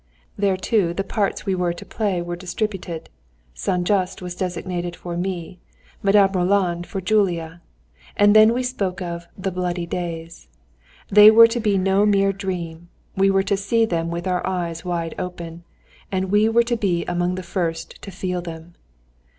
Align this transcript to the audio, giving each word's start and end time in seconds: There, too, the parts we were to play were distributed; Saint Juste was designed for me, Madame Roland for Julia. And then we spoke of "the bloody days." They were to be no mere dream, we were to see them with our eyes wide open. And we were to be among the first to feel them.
There, 0.35 0.57
too, 0.57 0.95
the 0.95 1.03
parts 1.03 1.45
we 1.45 1.53
were 1.53 1.73
to 1.73 1.85
play 1.85 2.23
were 2.23 2.35
distributed; 2.35 3.07
Saint 3.53 3.87
Juste 3.87 4.19
was 4.19 4.33
designed 4.33 4.95
for 4.95 5.15
me, 5.15 5.59
Madame 6.01 6.31
Roland 6.31 6.87
for 6.87 6.99
Julia. 7.01 7.61
And 8.17 8.35
then 8.35 8.51
we 8.51 8.63
spoke 8.63 8.99
of 8.99 9.27
"the 9.37 9.51
bloody 9.51 9.85
days." 9.85 10.47
They 11.09 11.29
were 11.29 11.45
to 11.45 11.59
be 11.59 11.77
no 11.77 12.03
mere 12.07 12.33
dream, 12.33 12.89
we 13.15 13.29
were 13.29 13.43
to 13.43 13.55
see 13.55 13.85
them 13.85 14.09
with 14.09 14.27
our 14.27 14.43
eyes 14.43 14.83
wide 14.83 15.13
open. 15.19 15.65
And 16.11 16.31
we 16.31 16.49
were 16.49 16.63
to 16.63 16.75
be 16.75 17.05
among 17.05 17.35
the 17.35 17.43
first 17.43 18.01
to 18.01 18.09
feel 18.09 18.41
them. 18.41 18.73